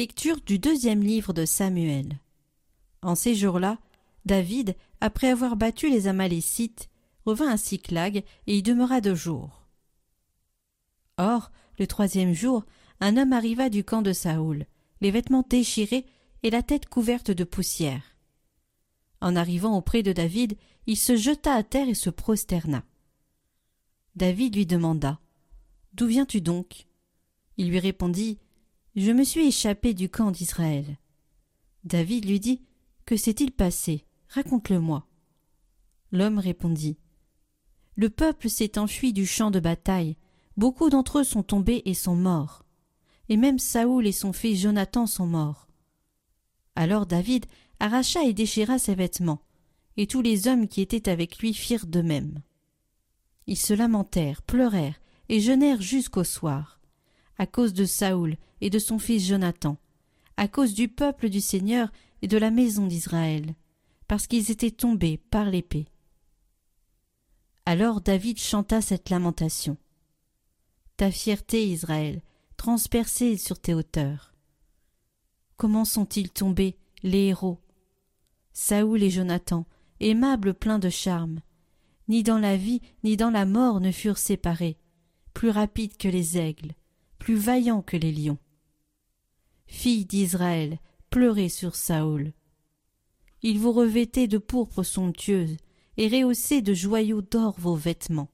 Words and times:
Lecture 0.00 0.40
du 0.40 0.58
deuxième 0.58 1.02
livre 1.02 1.34
de 1.34 1.44
Samuel. 1.44 2.20
En 3.02 3.14
ces 3.14 3.34
jours-là, 3.34 3.78
David, 4.24 4.74
après 5.02 5.28
avoir 5.28 5.56
battu 5.56 5.90
les 5.90 6.06
Amalécites, 6.06 6.88
revint 7.26 7.50
à 7.50 7.58
Siclag 7.58 8.24
et 8.46 8.56
y 8.56 8.62
demeura 8.62 9.02
deux 9.02 9.14
jours. 9.14 9.68
Or, 11.18 11.50
le 11.78 11.86
troisième 11.86 12.32
jour, 12.32 12.64
un 13.00 13.18
homme 13.18 13.34
arriva 13.34 13.68
du 13.68 13.84
camp 13.84 14.00
de 14.00 14.14
Saoul, 14.14 14.64
les 15.02 15.10
vêtements 15.10 15.44
déchirés 15.46 16.06
et 16.42 16.48
la 16.48 16.62
tête 16.62 16.88
couverte 16.88 17.30
de 17.30 17.44
poussière. 17.44 18.16
En 19.20 19.36
arrivant 19.36 19.76
auprès 19.76 20.02
de 20.02 20.14
David, 20.14 20.56
il 20.86 20.96
se 20.96 21.14
jeta 21.14 21.52
à 21.52 21.62
terre 21.62 21.90
et 21.90 21.94
se 21.94 22.08
prosterna. 22.08 22.84
David 24.16 24.56
lui 24.56 24.64
demanda 24.64 25.20
D'où 25.92 26.06
viens-tu 26.06 26.40
donc? 26.40 26.86
Il 27.58 27.68
lui 27.68 27.80
répondit 27.80 28.38
Je 28.96 29.12
me 29.12 29.22
suis 29.22 29.46
échappé 29.46 29.94
du 29.94 30.08
camp 30.08 30.32
d'Israël. 30.32 30.98
David 31.84 32.24
lui 32.24 32.40
dit 32.40 32.62
Que 33.06 33.16
s'est-il 33.16 33.52
passé? 33.52 34.04
Raconte-le-moi. 34.28 35.06
L'homme 36.10 36.38
répondit 36.38 36.98
Le 37.94 38.10
peuple 38.10 38.50
s'est 38.50 38.78
enfui 38.78 39.12
du 39.12 39.26
champ 39.26 39.52
de 39.52 39.60
bataille. 39.60 40.16
Beaucoup 40.56 40.90
d'entre 40.90 41.20
eux 41.20 41.24
sont 41.24 41.44
tombés 41.44 41.82
et 41.84 41.94
sont 41.94 42.16
morts. 42.16 42.64
Et 43.28 43.36
même 43.36 43.60
Saoul 43.60 44.08
et 44.08 44.12
son 44.12 44.32
fils 44.32 44.60
Jonathan 44.60 45.06
sont 45.06 45.26
morts. 45.26 45.68
Alors 46.74 47.06
David 47.06 47.46
arracha 47.78 48.24
et 48.24 48.32
déchira 48.32 48.80
ses 48.80 48.96
vêtements, 48.96 49.42
et 49.96 50.08
tous 50.08 50.20
les 50.20 50.48
hommes 50.48 50.66
qui 50.66 50.80
étaient 50.80 51.08
avec 51.08 51.38
lui 51.38 51.54
firent 51.54 51.86
de 51.86 52.02
même. 52.02 52.42
Ils 53.46 53.56
se 53.56 53.72
lamentèrent, 53.72 54.42
pleurèrent, 54.42 55.00
et 55.28 55.40
jeûnèrent 55.40 55.80
jusqu'au 55.80 56.24
soir, 56.24 56.79
à 57.40 57.46
cause 57.46 57.72
de 57.72 57.86
Saoul 57.86 58.36
et 58.60 58.68
de 58.68 58.78
son 58.78 58.98
fils 58.98 59.26
Jonathan, 59.26 59.78
à 60.36 60.46
cause 60.46 60.74
du 60.74 60.88
peuple 60.88 61.30
du 61.30 61.40
Seigneur 61.40 61.90
et 62.20 62.28
de 62.28 62.36
la 62.36 62.50
maison 62.50 62.86
d'Israël, 62.86 63.54
parce 64.08 64.26
qu'ils 64.26 64.50
étaient 64.50 64.70
tombés 64.70 65.16
par 65.16 65.46
l'épée. 65.46 65.86
Alors 67.64 68.02
David 68.02 68.38
chanta 68.38 68.82
cette 68.82 69.08
lamentation. 69.08 69.78
Ta 70.98 71.10
fierté, 71.10 71.66
Israël, 71.66 72.20
transpercée 72.58 73.38
sur 73.38 73.58
tes 73.58 73.72
hauteurs. 73.72 74.34
Comment 75.56 75.86
sont-ils 75.86 76.30
tombés, 76.30 76.76
les 77.02 77.28
héros? 77.28 77.58
Saoul 78.52 79.02
et 79.02 79.08
Jonathan, 79.08 79.64
aimables 79.98 80.52
pleins 80.52 80.78
de 80.78 80.90
charme, 80.90 81.40
ni 82.06 82.22
dans 82.22 82.38
la 82.38 82.58
vie 82.58 82.82
ni 83.02 83.16
dans 83.16 83.30
la 83.30 83.46
mort 83.46 83.80
ne 83.80 83.92
furent 83.92 84.18
séparés, 84.18 84.76
plus 85.32 85.48
rapides 85.48 85.96
que 85.96 86.08
les 86.08 86.36
aigles, 86.36 86.74
plus 87.20 87.36
vaillants 87.36 87.82
que 87.82 87.96
les 87.96 88.10
lions. 88.10 88.38
Filles 89.66 90.06
d'Israël, 90.06 90.80
pleurez 91.10 91.50
sur 91.50 91.76
Saoul. 91.76 92.32
Il 93.42 93.60
vous 93.60 93.72
revêtait 93.72 94.26
de 94.26 94.38
pourpre 94.38 94.82
somptueuse 94.82 95.56
et 95.96 96.08
rehaussait 96.08 96.62
de 96.62 96.74
joyaux 96.74 97.22
d'or 97.22 97.54
vos 97.58 97.76
vêtements. 97.76 98.30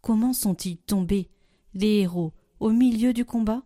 Comment 0.00 0.32
sont-ils 0.32 0.78
tombés, 0.78 1.30
les 1.74 2.00
héros, 2.00 2.32
au 2.60 2.70
milieu 2.70 3.12
du 3.12 3.24
combat? 3.24 3.62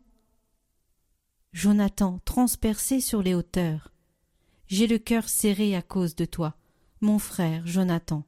Jonathan 1.53 2.21
transpercé 2.25 3.01
sur 3.01 3.23
les 3.23 3.35
hauteurs. 3.35 3.93
J'ai 4.67 4.87
le 4.87 4.99
cœur 4.99 5.29
serré 5.29 5.75
à 5.77 5.83
cause 5.83 6.15
de 6.15 6.25
toi, 6.25 6.57
mon 7.01 7.19
frère 7.19 7.67
Jonathan. 7.67 8.25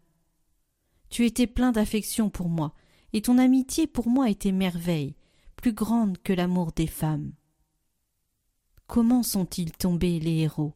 Tu 1.10 1.26
étais 1.26 1.46
plein 1.46 1.72
d'affection 1.72 2.30
pour 2.30 2.48
moi, 2.48 2.74
et 3.12 3.22
ton 3.22 3.38
amitié 3.38 3.86
pour 3.86 4.08
moi 4.08 4.30
était 4.30 4.52
merveille, 4.52 5.16
plus 5.62 5.72
grande 5.72 6.18
que 6.18 6.32
l'amour 6.32 6.72
des 6.72 6.88
femmes. 6.88 7.30
Comment 8.88 9.22
sont-ils 9.22 9.70
tombés 9.70 10.18
les 10.18 10.40
héros? 10.40 10.74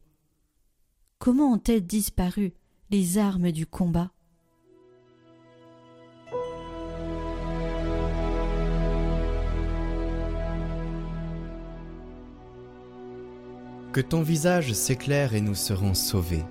Comment 1.19 1.51
ont-elles 1.51 1.85
disparu 1.85 2.53
les 2.89 3.17
armes 3.17 3.51
du 3.51 3.65
combat? 3.65 4.11
Que 13.91 13.99
ton 13.99 14.21
visage 14.21 14.71
s'éclaire 14.71 15.35
et 15.35 15.41
nous 15.41 15.55
serons 15.55 15.95
sauvés. 15.95 16.45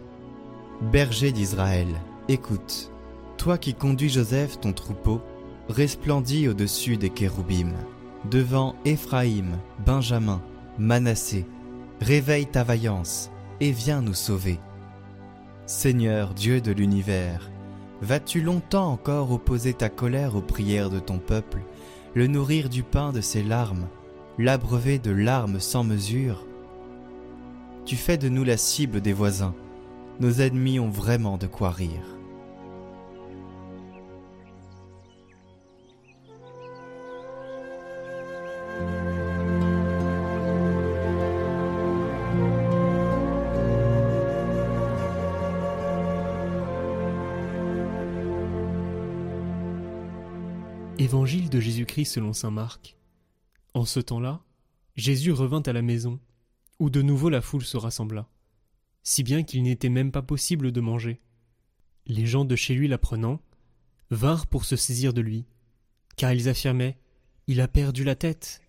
Berger 0.92 1.32
d'Israël, 1.32 1.88
écoute, 2.28 2.92
toi 3.38 3.56
qui 3.56 3.72
conduis 3.72 4.10
Joseph 4.10 4.60
ton 4.60 4.74
troupeau, 4.74 5.22
resplendis 5.70 6.48
au-dessus 6.48 6.98
des 6.98 7.08
kéroubim, 7.08 7.72
devant 8.30 8.74
Éphraïm, 8.84 9.58
Benjamin, 9.84 10.42
Manassé, 10.78 11.46
réveille 12.00 12.46
ta 12.46 12.64
vaillance 12.64 13.30
et 13.60 13.70
viens 13.70 14.02
nous 14.02 14.14
sauver. 14.14 14.58
Seigneur 15.66 16.34
Dieu 16.34 16.60
de 16.60 16.72
l'univers, 16.72 17.50
vas-tu 18.02 18.40
longtemps 18.40 18.90
encore 18.90 19.32
opposer 19.32 19.74
ta 19.74 19.88
colère 19.88 20.36
aux 20.36 20.42
prières 20.42 20.90
de 20.90 20.98
ton 20.98 21.18
peuple, 21.18 21.60
le 22.14 22.26
nourrir 22.26 22.68
du 22.68 22.82
pain 22.82 23.12
de 23.12 23.20
ses 23.20 23.42
larmes, 23.42 23.86
l'abreuver 24.38 24.98
de 24.98 25.10
larmes 25.10 25.60
sans 25.60 25.84
mesure? 25.84 26.46
Tu 27.84 27.96
fais 27.96 28.18
de 28.18 28.28
nous 28.28 28.44
la 28.44 28.56
cible 28.56 29.00
des 29.00 29.12
voisins. 29.12 29.54
Nos 30.18 30.40
ennemis 30.40 30.80
ont 30.80 30.90
vraiment 30.90 31.38
de 31.38 31.46
quoi 31.46 31.70
rire. 31.70 32.15
Évangile 51.06 51.50
de 51.50 51.60
Jésus-Christ 51.60 52.14
selon 52.14 52.32
saint 52.32 52.50
Marc. 52.50 52.96
En 53.74 53.84
ce 53.84 54.00
temps-là, 54.00 54.42
Jésus 54.96 55.30
revint 55.30 55.62
à 55.64 55.72
la 55.72 55.80
maison 55.80 56.18
où 56.80 56.90
de 56.90 57.00
nouveau 57.00 57.28
la 57.28 57.40
foule 57.40 57.62
se 57.62 57.76
rassembla, 57.76 58.28
si 59.04 59.22
bien 59.22 59.44
qu'il 59.44 59.62
n'était 59.62 59.88
même 59.88 60.10
pas 60.10 60.22
possible 60.22 60.72
de 60.72 60.80
manger. 60.80 61.20
Les 62.06 62.26
gens 62.26 62.44
de 62.44 62.56
chez 62.56 62.74
lui 62.74 62.88
l'apprenant, 62.88 63.40
vinrent 64.10 64.48
pour 64.48 64.64
se 64.64 64.74
saisir 64.74 65.14
de 65.14 65.20
lui, 65.20 65.46
car 66.16 66.32
ils 66.32 66.48
affirmaient 66.48 66.98
Il 67.46 67.60
a 67.60 67.68
perdu 67.68 68.02
la 68.02 68.16
tête. 68.16 68.60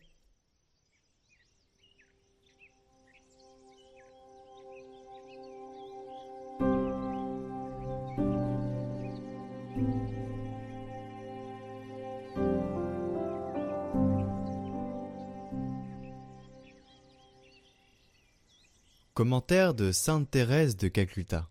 Commentaire 19.17 19.73
de 19.73 19.91
Sainte 19.91 20.29
Thérèse 20.29 20.77
de 20.77 20.89
Calcutta. 20.89 21.49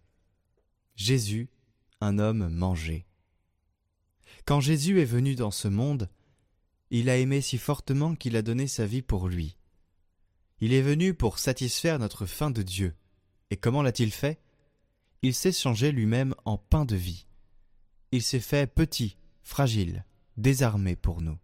Jésus, 0.95 1.49
un 2.01 2.21
homme 2.21 2.49
mangé. 2.49 3.09
Quand 4.45 4.61
Jésus 4.61 5.01
est 5.01 5.05
venu 5.05 5.35
dans 5.35 5.51
ce 5.51 5.67
monde, 5.67 6.09
il 6.91 7.11
a 7.11 7.17
aimé 7.17 7.41
si 7.41 7.59
fortement 7.59 8.15
qu'il 8.15 8.37
a 8.37 8.43
donné 8.43 8.69
sa 8.69 8.87
vie 8.87 9.03
pour 9.03 9.27
lui. 9.27 9.57
Il 10.61 10.73
est 10.73 10.81
venu 10.81 11.13
pour 11.13 11.41
satisfaire 11.41 11.99
notre 11.99 12.25
faim 12.25 12.53
de 12.53 12.63
Dieu. 12.63 12.95
Et 13.51 13.57
comment 13.57 13.83
l'a-t-il 13.83 14.13
fait? 14.13 14.39
Il 15.23 15.35
s'est 15.35 15.51
changé 15.51 15.91
lui-même 15.91 16.37
en 16.45 16.59
pain 16.59 16.85
de 16.85 16.95
vie. 16.95 17.27
Il 18.13 18.23
s'est 18.23 18.39
fait 18.39 18.73
petit, 18.73 19.17
fragile, 19.43 20.05
désarmé 20.37 20.95
pour 20.95 21.21
nous. 21.21 21.37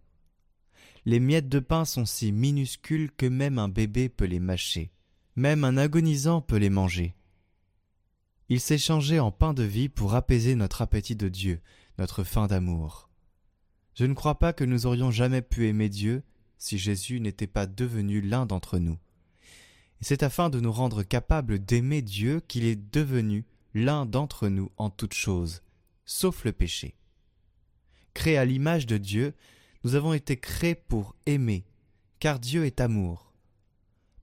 Les 1.04 1.18
miettes 1.18 1.48
de 1.48 1.58
pain 1.58 1.84
sont 1.84 2.06
si 2.06 2.30
minuscules 2.30 3.10
que 3.10 3.26
même 3.26 3.58
un 3.58 3.68
bébé 3.68 4.08
peut 4.08 4.26
les 4.26 4.38
mâcher. 4.38 4.92
Même 5.34 5.64
un 5.64 5.76
agonisant 5.78 6.42
peut 6.42 6.56
les 6.56 6.70
manger. 6.70 7.14
Il 8.50 8.60
s'est 8.60 8.78
changé 8.78 9.18
en 9.18 9.32
pain 9.32 9.54
de 9.54 9.62
vie 9.62 9.88
pour 9.88 10.14
apaiser 10.14 10.54
notre 10.56 10.82
appétit 10.82 11.16
de 11.16 11.28
Dieu, 11.28 11.60
notre 11.98 12.22
faim 12.22 12.48
d'amour. 12.48 13.08
Je 13.94 14.04
ne 14.04 14.14
crois 14.14 14.38
pas 14.38 14.52
que 14.52 14.64
nous 14.64 14.84
aurions 14.86 15.10
jamais 15.10 15.40
pu 15.40 15.68
aimer 15.68 15.88
Dieu 15.88 16.22
si 16.58 16.78
Jésus 16.78 17.18
n'était 17.20 17.46
pas 17.46 17.66
devenu 17.66 18.20
l'un 18.20 18.44
d'entre 18.44 18.78
nous. 18.78 18.98
C'est 20.02 20.22
afin 20.22 20.50
de 20.50 20.60
nous 20.60 20.72
rendre 20.72 21.02
capables 21.02 21.58
d'aimer 21.58 22.02
Dieu 22.02 22.40
qu'il 22.46 22.64
est 22.64 22.92
devenu 22.92 23.46
l'un 23.72 24.04
d'entre 24.04 24.48
nous 24.48 24.70
en 24.76 24.90
toutes 24.90 25.14
choses, 25.14 25.62
sauf 26.04 26.44
le 26.44 26.52
péché. 26.52 26.94
Créés 28.12 28.36
à 28.36 28.44
l'image 28.44 28.86
de 28.86 28.98
Dieu, 28.98 29.34
nous 29.84 29.94
avons 29.94 30.12
été 30.12 30.36
créés 30.36 30.74
pour 30.74 31.16
aimer, 31.24 31.64
car 32.20 32.38
Dieu 32.38 32.66
est 32.66 32.80
amour. 32.80 33.32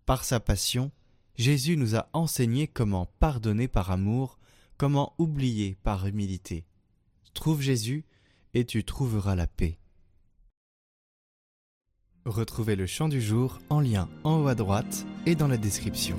Par 0.05 0.23
sa 0.23 0.39
passion, 0.39 0.91
Jésus 1.39 1.77
nous 1.77 1.95
a 1.95 2.09
enseigné 2.11 2.67
comment 2.67 3.05
pardonner 3.21 3.69
par 3.69 3.91
amour, 3.91 4.37
comment 4.77 5.13
oublier 5.19 5.77
par 5.83 6.05
humilité. 6.05 6.65
Trouve 7.33 7.61
Jésus 7.61 8.03
et 8.53 8.65
tu 8.65 8.83
trouveras 8.83 9.35
la 9.35 9.47
paix. 9.47 9.79
Retrouvez 12.25 12.75
le 12.75 12.87
chant 12.87 13.07
du 13.07 13.21
jour 13.21 13.59
en 13.69 13.79
lien 13.79 14.09
en 14.25 14.41
haut 14.41 14.47
à 14.49 14.55
droite 14.55 15.05
et 15.25 15.35
dans 15.35 15.47
la 15.47 15.55
description. 15.55 16.17